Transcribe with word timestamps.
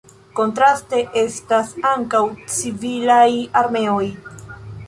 Kontraste 0.37 1.01
estas 1.21 1.69
ankaŭ 1.91 2.23
civilaj 2.57 3.29
armeoj. 3.63 4.05